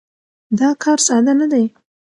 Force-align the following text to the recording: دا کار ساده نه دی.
دا 0.59 0.69
کار 0.83 0.99
ساده 1.07 1.33
نه 1.41 1.47
دی. 1.51 1.65